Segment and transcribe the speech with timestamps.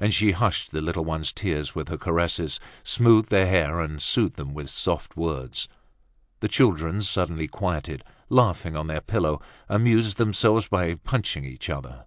[0.00, 4.34] And she hushed the little ones' tears with her caresses, smoothed their hair, and soothed
[4.34, 5.68] them with soft words.
[6.40, 12.06] The children, suddenly quieted, laughing on their pillow, amused themselves by punching each other.